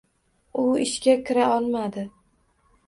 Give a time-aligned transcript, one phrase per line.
[0.61, 2.09] U ishga kira olmadi.